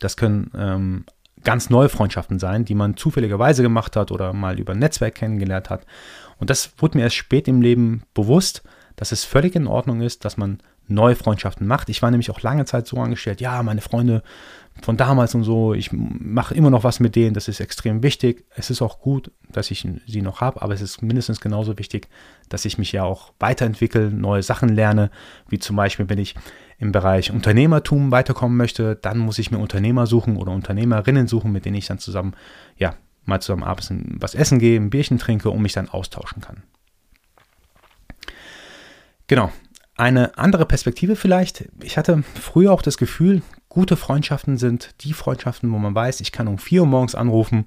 das 0.00 0.16
können 0.16 0.50
ähm, 0.56 1.04
ganz 1.44 1.70
neue 1.70 1.88
Freundschaften 1.88 2.38
sein, 2.38 2.64
die 2.64 2.74
man 2.74 2.96
zufälligerweise 2.96 3.62
gemacht 3.62 3.96
hat 3.96 4.10
oder 4.10 4.32
mal 4.32 4.58
über 4.58 4.74
Netzwerk 4.74 5.14
kennengelernt 5.14 5.70
hat. 5.70 5.86
Und 6.38 6.50
das 6.50 6.72
wurde 6.78 6.98
mir 6.98 7.04
erst 7.04 7.16
spät 7.16 7.48
im 7.48 7.62
Leben 7.62 8.02
bewusst, 8.14 8.62
dass 8.96 9.12
es 9.12 9.24
völlig 9.24 9.54
in 9.54 9.66
Ordnung 9.66 10.00
ist, 10.00 10.24
dass 10.24 10.36
man 10.36 10.58
neue 10.88 11.16
Freundschaften 11.16 11.66
macht. 11.66 11.88
Ich 11.88 12.02
war 12.02 12.10
nämlich 12.10 12.30
auch 12.30 12.40
lange 12.40 12.64
Zeit 12.64 12.86
so 12.86 12.98
angestellt, 12.98 13.40
ja, 13.40 13.62
meine 13.62 13.80
Freunde 13.80 14.22
von 14.82 14.96
damals 14.96 15.34
und 15.34 15.44
so, 15.44 15.74
ich 15.74 15.90
mache 15.92 16.54
immer 16.54 16.70
noch 16.70 16.84
was 16.84 17.00
mit 17.00 17.16
denen, 17.16 17.34
das 17.34 17.48
ist 17.48 17.60
extrem 17.60 18.02
wichtig. 18.02 18.44
Es 18.54 18.70
ist 18.70 18.82
auch 18.82 19.00
gut, 19.00 19.30
dass 19.50 19.70
ich 19.70 19.86
sie 20.06 20.22
noch 20.22 20.40
habe, 20.40 20.62
aber 20.62 20.74
es 20.74 20.80
ist 20.80 21.02
mindestens 21.02 21.40
genauso 21.40 21.78
wichtig, 21.78 22.08
dass 22.48 22.64
ich 22.64 22.78
mich 22.78 22.92
ja 22.92 23.04
auch 23.04 23.32
weiterentwickle, 23.38 24.10
neue 24.10 24.42
Sachen 24.42 24.68
lerne, 24.68 25.10
wie 25.48 25.58
zum 25.58 25.76
Beispiel, 25.76 26.08
wenn 26.08 26.18
ich 26.18 26.34
im 26.78 26.92
Bereich 26.92 27.32
Unternehmertum 27.32 28.10
weiterkommen 28.10 28.56
möchte, 28.56 28.96
dann 28.96 29.18
muss 29.18 29.38
ich 29.38 29.50
mir 29.50 29.58
Unternehmer 29.58 30.06
suchen 30.06 30.36
oder 30.36 30.52
Unternehmerinnen 30.52 31.26
suchen, 31.26 31.52
mit 31.52 31.64
denen 31.64 31.76
ich 31.76 31.86
dann 31.86 31.98
zusammen, 31.98 32.34
ja, 32.76 32.94
mal 33.24 33.40
zusammen 33.40 33.64
abends 33.64 33.92
was 34.20 34.34
essen 34.34 34.58
gehe, 34.58 34.78
ein 34.78 34.90
Bierchen 34.90 35.18
trinke 35.18 35.50
und 35.50 35.62
mich 35.62 35.72
dann 35.72 35.88
austauschen 35.88 36.42
kann. 36.42 36.62
Genau. 39.26 39.50
Eine 39.96 40.36
andere 40.36 40.66
Perspektive 40.66 41.16
vielleicht. 41.16 41.70
Ich 41.82 41.96
hatte 41.96 42.22
früher 42.34 42.72
auch 42.72 42.82
das 42.82 42.98
Gefühl, 42.98 43.40
gute 43.76 43.96
Freundschaften 43.96 44.56
sind 44.56 44.94
die 45.02 45.12
Freundschaften, 45.12 45.70
wo 45.70 45.76
man 45.76 45.94
weiß, 45.94 46.22
ich 46.22 46.32
kann 46.32 46.48
um 46.48 46.56
4 46.56 46.80
Uhr 46.80 46.86
morgens 46.86 47.14
anrufen 47.14 47.66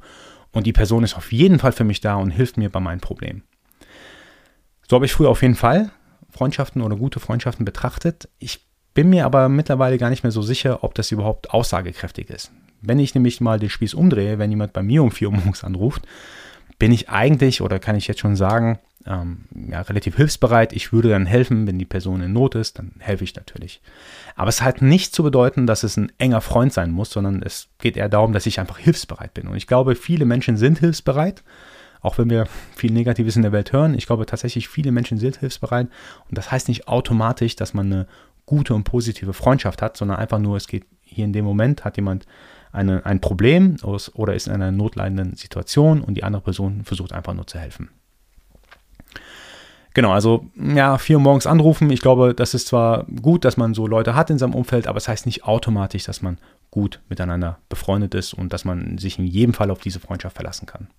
und 0.52 0.66
die 0.66 0.74
Person 0.74 1.04
ist 1.04 1.16
auf 1.16 1.32
jeden 1.32 1.60
Fall 1.60 1.72
für 1.72 1.84
mich 1.84 2.02
da 2.02 2.16
und 2.16 2.32
hilft 2.32 2.58
mir 2.58 2.72
bei 2.72 2.80
meinen 2.80 3.00
Problemen. 3.00 3.44
So 4.90 4.96
habe 4.96 5.06
ich 5.06 5.14
früher 5.14 5.30
auf 5.30 5.44
jeden 5.44 5.54
Fall 5.54 5.92
Freundschaften 6.32 6.82
oder 6.82 6.96
gute 6.96 7.20
Freundschaften 7.20 7.64
betrachtet. 7.64 8.28
Ich 8.40 8.66
bin 8.96 9.12
mir 9.12 9.24
aber 9.24 9.50
mittlerweile 9.50 10.00
gar 10.00 10.10
nicht 10.10 10.24
mehr 10.24 10.32
so 10.32 10.42
sicher, 10.42 10.84
ob 10.84 10.96
das 10.96 11.12
überhaupt 11.12 11.52
aussagekräftig 11.52 12.32
ist. 12.32 12.52
Wenn 12.82 12.98
ich 12.98 13.14
nämlich 13.14 13.40
mal 13.40 13.60
den 13.60 13.70
Spieß 13.70 13.94
umdrehe, 13.94 14.40
wenn 14.40 14.50
jemand 14.50 14.74
bei 14.74 14.82
mir 14.82 15.04
um 15.04 15.12
4 15.12 15.28
Uhr 15.28 15.36
morgens 15.36 15.64
anruft, 15.64 16.08
bin 16.80 16.92
ich 16.92 17.10
eigentlich 17.10 17.62
oder 17.62 17.78
kann 17.78 17.96
ich 17.96 18.08
jetzt 18.08 18.22
schon 18.22 18.36
sagen, 18.36 18.80
ähm, 19.06 19.46
ja, 19.70 19.82
relativ 19.82 20.16
hilfsbereit. 20.16 20.74
Ich 20.74 20.92
würde 20.92 21.10
dann 21.10 21.26
helfen, 21.26 21.68
wenn 21.68 21.78
die 21.78 21.86
Person 21.86 22.22
in 22.22 22.34
Not 22.34 22.56
ist, 22.56 22.80
dann 22.80 22.94
helfe 23.00 23.24
ich 23.24 23.36
natürlich. 23.36 23.82
Aber 24.36 24.50
es 24.50 24.62
hat 24.62 24.82
nicht 24.82 25.14
zu 25.14 25.24
bedeuten, 25.24 25.68
dass 25.68 25.84
es 25.84 25.98
ein 25.98 26.12
enger 26.18 26.42
Freund 26.42 26.74
sein 26.74 26.92
muss, 26.92 27.12
sondern 27.12 27.42
es 27.44 27.68
geht 27.80 27.98
eher 27.98 28.10
darum, 28.10 28.34
dass 28.34 28.46
ich 28.46 28.60
einfach 28.60 28.78
hilfsbereit 28.78 29.34
bin. 29.34 29.48
Und 29.48 29.58
ich 29.58 29.68
glaube, 29.68 29.96
viele 29.96 30.26
Menschen 30.26 30.58
sind 30.58 30.80
hilfsbereit, 30.80 31.44
auch 32.02 32.18
wenn 32.18 32.30
wir 32.30 32.48
viel 32.76 32.92
Negatives 32.92 33.36
in 33.36 33.42
der 33.42 33.52
Welt 33.52 33.74
hören. 33.74 33.94
Ich 33.94 34.06
glaube 34.06 34.26
tatsächlich, 34.26 34.70
viele 34.70 34.92
Menschen 34.92 35.18
sind 35.18 35.38
hilfsbereit. 35.38 35.88
Und 36.30 36.38
das 36.38 36.52
heißt 36.52 36.68
nicht 36.68 36.88
automatisch, 36.88 37.56
dass 37.56 37.74
man 37.74 37.92
eine 37.92 38.08
gute 38.46 38.74
und 38.74 38.84
positive 38.84 39.34
Freundschaft 39.34 39.82
hat, 39.82 39.98
sondern 39.98 40.18
einfach 40.18 40.40
nur, 40.40 40.58
es 40.58 40.68
geht 40.68 40.86
hier 41.04 41.26
in 41.26 41.34
dem 41.34 41.46
Moment, 41.46 41.84
hat 41.84 41.98
jemand 41.98 42.26
eine, 42.72 43.06
ein 43.06 43.20
Problem 43.20 43.78
oder 43.84 44.34
ist 44.34 44.48
in 44.48 44.54
einer 44.54 44.72
notleidenden 44.72 45.36
Situation 45.36 46.02
und 46.02 46.16
die 46.16 46.24
andere 46.24 46.42
Person 46.42 46.84
versucht 46.84 47.14
einfach 47.14 47.34
nur 47.34 47.48
zu 47.48 47.58
helfen. 47.60 47.90
Genau, 49.94 50.12
also 50.12 50.46
ja, 50.56 50.98
vier 50.98 51.18
Uhr 51.18 51.24
morgens 51.24 51.48
anrufen. 51.48 51.90
Ich 51.90 52.02
glaube, 52.02 52.36
das 52.36 52.54
ist 52.54 52.68
zwar 52.68 53.06
gut, 53.06 53.44
dass 53.44 53.58
man 53.58 53.74
so 53.74 53.88
Leute 53.88 54.16
hat 54.16 54.30
in 54.30 54.38
seinem 54.38 54.54
Umfeld, 54.54 54.88
aber 54.88 54.98
es 54.98 55.06
das 55.06 55.10
heißt 55.10 55.26
nicht 55.26 55.46
automatisch, 55.46 56.04
dass 56.04 56.22
man 56.22 56.38
gut 56.70 57.02
miteinander 57.10 57.58
befreundet 57.70 58.14
ist 58.14 58.34
und 58.34 58.54
dass 58.54 58.66
man 58.66 58.98
sich 59.00 59.18
in 59.18 59.26
jedem 59.26 59.54
Fall 59.54 59.72
auf 59.72 59.80
diese 59.80 60.00
Freundschaft 60.00 60.36
verlassen 60.36 60.68
kann. 60.68 60.90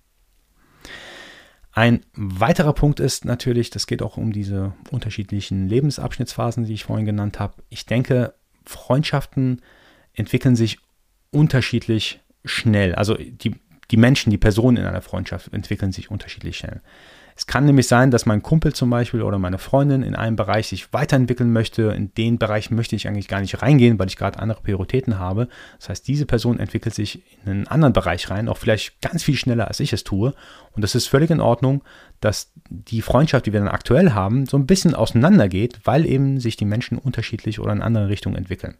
Ein 1.71 2.01
weiterer 2.13 2.73
Punkt 2.73 2.99
ist 2.99 3.23
natürlich, 3.23 3.69
das 3.69 3.87
geht 3.87 4.01
auch 4.01 4.17
um 4.17 4.33
diese 4.33 4.73
unterschiedlichen 4.91 5.69
Lebensabschnittsphasen, 5.69 6.65
die 6.65 6.73
ich 6.73 6.83
vorhin 6.83 7.05
genannt 7.05 7.39
habe. 7.39 7.53
Ich 7.69 7.85
denke, 7.85 8.33
Freundschaften 8.65 9.61
entwickeln 10.13 10.57
sich 10.57 10.79
unterschiedlich 11.31 12.19
schnell. 12.45 12.95
Also 12.95 13.15
die, 13.15 13.55
die 13.89 13.97
Menschen, 13.97 14.29
die 14.29 14.37
Personen 14.37 14.77
in 14.77 14.85
einer 14.85 15.01
Freundschaft 15.01 15.53
entwickeln 15.53 15.91
sich 15.91 16.11
unterschiedlich 16.11 16.57
schnell. 16.57 16.81
Es 17.35 17.47
kann 17.47 17.65
nämlich 17.65 17.87
sein, 17.87 18.11
dass 18.11 18.25
mein 18.25 18.43
Kumpel 18.43 18.73
zum 18.73 18.89
Beispiel 18.89 19.21
oder 19.21 19.39
meine 19.39 19.57
Freundin 19.57 20.03
in 20.03 20.15
einem 20.15 20.35
Bereich 20.35 20.67
sich 20.67 20.93
weiterentwickeln 20.93 21.51
möchte. 21.51 21.83
In 21.83 22.13
den 22.13 22.37
Bereich 22.37 22.69
möchte 22.71 22.95
ich 22.95 23.07
eigentlich 23.07 23.27
gar 23.27 23.41
nicht 23.41 23.61
reingehen, 23.61 23.97
weil 23.97 24.07
ich 24.07 24.17
gerade 24.17 24.39
andere 24.39 24.61
Prioritäten 24.61 25.17
habe. 25.17 25.47
Das 25.79 25.89
heißt, 25.89 26.07
diese 26.07 26.25
Person 26.25 26.59
entwickelt 26.59 26.93
sich 26.93 27.23
in 27.45 27.51
einen 27.51 27.67
anderen 27.67 27.93
Bereich 27.93 28.29
rein, 28.29 28.47
auch 28.47 28.57
vielleicht 28.57 29.01
ganz 29.01 29.23
viel 29.23 29.35
schneller, 29.35 29.67
als 29.69 29.79
ich 29.79 29.93
es 29.93 30.03
tue. 30.03 30.33
Und 30.73 30.83
das 30.83 30.93
ist 30.93 31.07
völlig 31.07 31.31
in 31.31 31.39
Ordnung, 31.39 31.83
dass 32.19 32.51
die 32.69 33.01
Freundschaft, 33.01 33.45
die 33.45 33.53
wir 33.53 33.59
dann 33.59 33.69
aktuell 33.69 34.11
haben, 34.11 34.45
so 34.45 34.57
ein 34.57 34.67
bisschen 34.67 34.93
auseinandergeht, 34.93 35.79
weil 35.83 36.05
eben 36.05 36.39
sich 36.39 36.57
die 36.57 36.65
Menschen 36.65 36.97
unterschiedlich 36.97 37.59
oder 37.59 37.71
in 37.73 37.81
andere 37.81 38.09
Richtungen 38.09 38.35
entwickeln. 38.35 38.75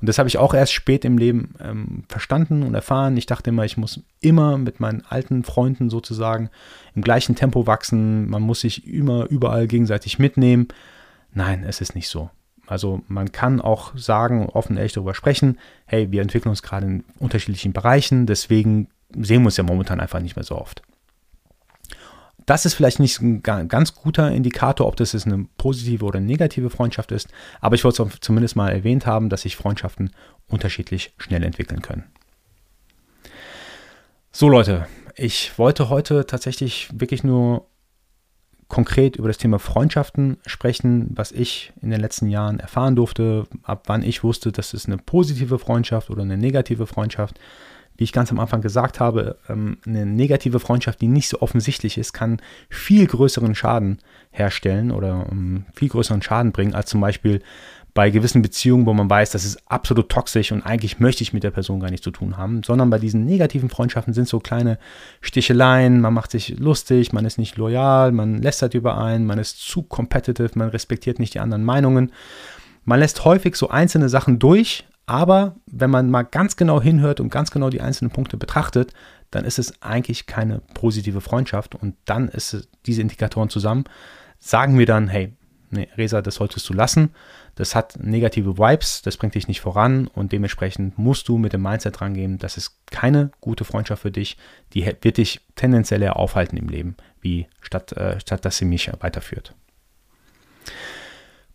Und 0.00 0.08
das 0.08 0.18
habe 0.18 0.28
ich 0.28 0.38
auch 0.38 0.54
erst 0.54 0.72
spät 0.72 1.04
im 1.04 1.18
Leben 1.18 1.54
ähm, 1.60 2.04
verstanden 2.08 2.62
und 2.62 2.74
erfahren. 2.74 3.16
Ich 3.16 3.26
dachte 3.26 3.50
immer, 3.50 3.64
ich 3.64 3.76
muss 3.76 4.00
immer 4.20 4.56
mit 4.56 4.78
meinen 4.78 5.02
alten 5.08 5.42
Freunden 5.42 5.90
sozusagen 5.90 6.50
im 6.94 7.02
gleichen 7.02 7.34
Tempo 7.34 7.66
wachsen. 7.66 8.28
Man 8.28 8.42
muss 8.42 8.60
sich 8.60 8.86
immer 8.86 9.26
überall 9.28 9.66
gegenseitig 9.66 10.18
mitnehmen. 10.18 10.68
Nein, 11.32 11.64
es 11.64 11.80
ist 11.80 11.94
nicht 11.94 12.08
so. 12.08 12.30
Also 12.68 13.02
man 13.08 13.32
kann 13.32 13.60
auch 13.60 13.96
sagen, 13.96 14.46
offen 14.46 14.76
ehrlich 14.76 14.92
darüber 14.92 15.14
sprechen, 15.14 15.58
hey, 15.86 16.12
wir 16.12 16.22
entwickeln 16.22 16.50
uns 16.50 16.62
gerade 16.62 16.86
in 16.86 17.04
unterschiedlichen 17.18 17.72
Bereichen, 17.72 18.26
deswegen 18.26 18.88
sehen 19.16 19.42
wir 19.42 19.46
uns 19.46 19.56
ja 19.56 19.64
momentan 19.64 20.00
einfach 20.00 20.20
nicht 20.20 20.36
mehr 20.36 20.44
so 20.44 20.56
oft. 20.56 20.82
Das 22.48 22.64
ist 22.64 22.72
vielleicht 22.72 22.98
nicht 22.98 23.20
ein 23.20 23.42
ganz 23.42 23.94
guter 23.94 24.32
Indikator, 24.32 24.86
ob 24.86 24.96
das 24.96 25.14
eine 25.26 25.46
positive 25.58 26.02
oder 26.06 26.18
negative 26.18 26.70
Freundschaft 26.70 27.12
ist, 27.12 27.28
aber 27.60 27.74
ich 27.74 27.84
wollte 27.84 28.02
es 28.04 28.20
zumindest 28.20 28.56
mal 28.56 28.70
erwähnt 28.70 29.04
haben, 29.04 29.28
dass 29.28 29.42
sich 29.42 29.54
Freundschaften 29.54 30.12
unterschiedlich 30.48 31.12
schnell 31.18 31.44
entwickeln 31.44 31.82
können. 31.82 32.04
So 34.32 34.48
Leute, 34.48 34.86
ich 35.14 35.58
wollte 35.58 35.90
heute 35.90 36.24
tatsächlich 36.24 36.88
wirklich 36.94 37.22
nur 37.22 37.66
konkret 38.68 39.16
über 39.16 39.28
das 39.28 39.36
Thema 39.36 39.58
Freundschaften 39.58 40.38
sprechen, 40.46 41.10
was 41.10 41.32
ich 41.32 41.74
in 41.82 41.90
den 41.90 42.00
letzten 42.00 42.28
Jahren 42.28 42.60
erfahren 42.60 42.96
durfte, 42.96 43.46
ab 43.62 43.82
wann 43.88 44.02
ich 44.02 44.24
wusste, 44.24 44.52
das 44.52 44.72
ist 44.72 44.86
eine 44.86 44.96
positive 44.96 45.58
Freundschaft 45.58 46.08
oder 46.08 46.22
eine 46.22 46.38
negative 46.38 46.86
Freundschaft 46.86 47.38
wie 47.98 48.04
ich 48.04 48.12
ganz 48.12 48.30
am 48.30 48.38
Anfang 48.38 48.62
gesagt 48.62 49.00
habe, 49.00 49.36
ähm, 49.48 49.78
eine 49.84 50.06
negative 50.06 50.60
Freundschaft, 50.60 51.00
die 51.00 51.08
nicht 51.08 51.28
so 51.28 51.42
offensichtlich 51.42 51.98
ist, 51.98 52.12
kann 52.12 52.40
viel 52.70 53.06
größeren 53.06 53.56
Schaden 53.56 53.98
herstellen 54.30 54.92
oder 54.92 55.26
ähm, 55.30 55.66
viel 55.74 55.88
größeren 55.88 56.22
Schaden 56.22 56.52
bringen, 56.52 56.74
als 56.74 56.88
zum 56.88 57.00
Beispiel 57.00 57.42
bei 57.94 58.10
gewissen 58.10 58.40
Beziehungen, 58.40 58.86
wo 58.86 58.94
man 58.94 59.10
weiß, 59.10 59.30
das 59.30 59.44
ist 59.44 59.60
absolut 59.66 60.08
toxisch 60.08 60.52
und 60.52 60.64
eigentlich 60.64 61.00
möchte 61.00 61.24
ich 61.24 61.32
mit 61.32 61.42
der 61.42 61.50
Person 61.50 61.80
gar 61.80 61.90
nichts 61.90 62.04
zu 62.04 62.12
tun 62.12 62.36
haben, 62.36 62.62
sondern 62.62 62.88
bei 62.88 63.00
diesen 63.00 63.24
negativen 63.24 63.68
Freundschaften 63.68 64.14
sind 64.14 64.28
so 64.28 64.38
kleine 64.38 64.78
Sticheleien, 65.20 66.00
man 66.00 66.14
macht 66.14 66.30
sich 66.30 66.56
lustig, 66.60 67.12
man 67.12 67.24
ist 67.24 67.38
nicht 67.38 67.56
loyal, 67.56 68.12
man 68.12 68.40
lästert 68.40 68.74
über 68.74 68.96
einen, 68.98 69.26
man 69.26 69.40
ist 69.40 69.58
zu 69.58 69.82
competitive, 69.82 70.50
man 70.54 70.68
respektiert 70.68 71.18
nicht 71.18 71.34
die 71.34 71.40
anderen 71.40 71.64
Meinungen. 71.64 72.12
Man 72.84 73.00
lässt 73.00 73.24
häufig 73.24 73.56
so 73.56 73.68
einzelne 73.68 74.08
Sachen 74.08 74.38
durch, 74.38 74.84
aber 75.08 75.56
wenn 75.66 75.90
man 75.90 76.10
mal 76.10 76.22
ganz 76.22 76.56
genau 76.56 76.82
hinhört 76.82 77.18
und 77.20 77.30
ganz 77.30 77.50
genau 77.50 77.70
die 77.70 77.80
einzelnen 77.80 78.10
Punkte 78.10 78.36
betrachtet, 78.36 78.92
dann 79.30 79.44
ist 79.44 79.58
es 79.58 79.82
eigentlich 79.82 80.26
keine 80.26 80.60
positive 80.74 81.22
Freundschaft 81.22 81.74
und 81.74 81.96
dann 82.04 82.28
ist 82.28 82.52
es 82.52 82.68
diese 82.84 83.00
Indikatoren 83.00 83.48
zusammen. 83.48 83.84
Sagen 84.38 84.78
wir 84.78 84.84
dann, 84.84 85.08
hey, 85.08 85.32
nee, 85.70 85.88
Resa, 85.96 86.20
das 86.20 86.36
solltest 86.36 86.68
du 86.68 86.74
lassen. 86.74 87.14
Das 87.54 87.74
hat 87.74 87.98
negative 87.98 88.58
Vibes, 88.58 89.00
das 89.00 89.16
bringt 89.16 89.34
dich 89.34 89.48
nicht 89.48 89.62
voran 89.62 90.08
und 90.08 90.32
dementsprechend 90.32 90.98
musst 90.98 91.26
du 91.28 91.38
mit 91.38 91.54
dem 91.54 91.62
Mindset 91.62 92.00
rangehen, 92.02 92.38
das 92.38 92.56
ist 92.58 92.76
keine 92.90 93.30
gute 93.40 93.64
Freundschaft 93.64 94.02
für 94.02 94.10
dich, 94.12 94.36
die 94.74 94.86
wird 95.00 95.16
dich 95.16 95.40
tendenziell 95.56 96.02
eher 96.02 96.16
aufhalten 96.16 96.58
im 96.58 96.68
Leben, 96.68 96.96
wie 97.20 97.48
statt, 97.62 97.92
äh, 97.92 98.20
statt 98.20 98.44
dass 98.44 98.58
sie 98.58 98.66
mich 98.66 98.90
weiterführt. 99.00 99.54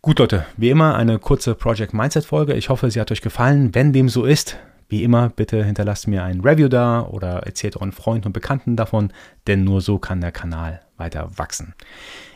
Gut, 0.05 0.19
Leute, 0.19 0.45
wie 0.57 0.69
immer 0.69 0.97
eine 0.97 1.17
kurze 1.17 1.55
Project 1.55 1.93
Mindset 1.93 2.25
Folge. 2.25 2.55
Ich 2.55 2.67
hoffe, 2.67 2.91
sie 2.91 2.99
hat 2.99 3.09
euch 3.13 3.21
gefallen. 3.21 3.73
Wenn 3.73 3.93
dem 3.93 4.09
so 4.09 4.25
ist, 4.25 4.57
wie 4.89 5.01
immer, 5.01 5.29
bitte 5.29 5.63
hinterlasst 5.63 6.09
mir 6.09 6.25
ein 6.25 6.41
Review 6.41 6.67
da 6.67 7.03
oder 7.03 7.43
erzählt 7.43 7.77
euren 7.77 7.93
Freunden 7.93 8.27
und 8.27 8.33
Bekannten 8.33 8.75
davon, 8.75 9.13
denn 9.47 9.63
nur 9.63 9.79
so 9.79 9.99
kann 9.99 10.19
der 10.19 10.33
Kanal 10.33 10.81
weiter 10.97 11.29
wachsen. 11.37 11.73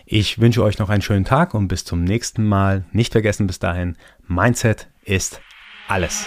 Ich 0.05 0.39
wünsche 0.39 0.63
euch 0.63 0.79
noch 0.79 0.87
einen 0.87 1.01
schönen 1.01 1.25
Tag 1.25 1.53
und 1.53 1.67
bis 1.67 1.83
zum 1.83 2.05
nächsten 2.05 2.45
Mal. 2.45 2.85
Nicht 2.93 3.11
vergessen 3.11 3.47
bis 3.47 3.59
dahin, 3.59 3.97
Mindset 4.25 4.87
ist 5.03 5.41
alles. 5.89 6.25